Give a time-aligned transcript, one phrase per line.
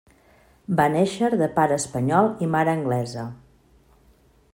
[0.77, 3.27] Va néixer de pare espanyol i mare anglesa.